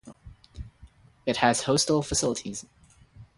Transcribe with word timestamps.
It 1.27 1.37
has 1.37 1.61
hostel 1.61 2.01
facilities. 2.01 2.65